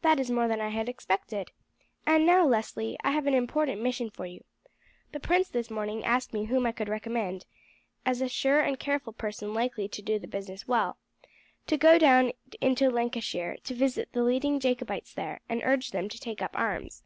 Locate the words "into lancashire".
12.62-13.58